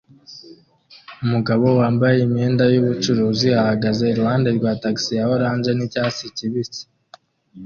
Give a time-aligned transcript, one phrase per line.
[1.23, 6.83] Umugabo wambaye imyenda yubucuruzi ahagaze iruhande rwa tagisi ya orange nicyatsi kibisi